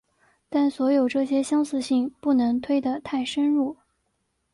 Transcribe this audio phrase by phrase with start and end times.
[0.49, 3.77] 但所有这些相似性不能推得太深入。